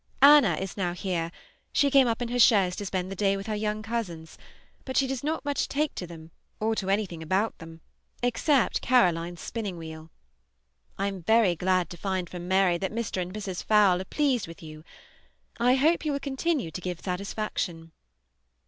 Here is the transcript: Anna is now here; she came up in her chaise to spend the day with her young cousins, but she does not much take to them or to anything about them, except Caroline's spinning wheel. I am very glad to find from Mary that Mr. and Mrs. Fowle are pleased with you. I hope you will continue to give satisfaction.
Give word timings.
Anna 0.23 0.55
is 0.55 0.77
now 0.77 0.93
here; 0.93 1.31
she 1.71 1.91
came 1.91 2.07
up 2.07 2.23
in 2.23 2.29
her 2.29 2.39
chaise 2.39 2.75
to 2.77 2.87
spend 2.87 3.11
the 3.11 3.15
day 3.15 3.37
with 3.37 3.45
her 3.45 3.53
young 3.53 3.83
cousins, 3.83 4.35
but 4.83 4.97
she 4.97 5.05
does 5.05 5.23
not 5.23 5.45
much 5.45 5.67
take 5.67 5.93
to 5.93 6.07
them 6.07 6.31
or 6.59 6.73
to 6.73 6.89
anything 6.89 7.21
about 7.21 7.59
them, 7.59 7.81
except 8.23 8.81
Caroline's 8.81 9.41
spinning 9.41 9.77
wheel. 9.77 10.09
I 10.97 11.05
am 11.05 11.21
very 11.21 11.55
glad 11.55 11.87
to 11.91 11.97
find 11.97 12.27
from 12.27 12.47
Mary 12.47 12.79
that 12.79 12.91
Mr. 12.91 13.21
and 13.21 13.31
Mrs. 13.31 13.63
Fowle 13.63 14.01
are 14.01 14.05
pleased 14.05 14.47
with 14.47 14.63
you. 14.63 14.83
I 15.59 15.75
hope 15.75 16.03
you 16.03 16.13
will 16.13 16.19
continue 16.19 16.71
to 16.71 16.81
give 16.81 16.99
satisfaction. 17.01 17.91